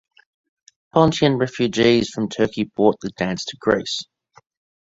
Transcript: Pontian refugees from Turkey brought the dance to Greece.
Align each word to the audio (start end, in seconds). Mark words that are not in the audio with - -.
Pontian 0.95 1.39
refugees 1.39 2.09
from 2.09 2.27
Turkey 2.27 2.63
brought 2.63 2.99
the 3.01 3.11
dance 3.11 3.45
to 3.45 3.57
Greece. 3.59 4.03